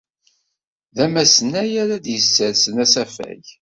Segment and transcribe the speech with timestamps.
[0.95, 3.43] D amesnay ara d-yessersen asafag.